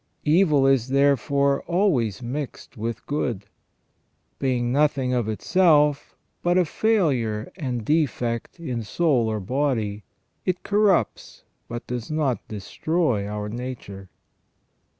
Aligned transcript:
Evil 0.25 0.65
is 0.65 0.87
therefore 0.87 1.61
always 1.67 2.23
mixed 2.23 2.75
with 2.75 3.05
good; 3.05 3.45
being 4.39 4.71
noth 4.71 4.97
ing 4.97 5.13
of 5.13 5.29
itself 5.29 6.15
but 6.41 6.57
a 6.57 6.65
failure 6.65 7.51
and 7.55 7.85
defect 7.85 8.59
in 8.59 8.81
soul 8.81 9.27
or 9.27 9.39
body, 9.39 10.03
it 10.43 10.63
corrupts 10.63 11.43
but 11.67 11.85
does 11.85 12.09
not 12.09 12.39
destroy 12.47 13.27
our 13.27 13.47
nature. 13.47 14.09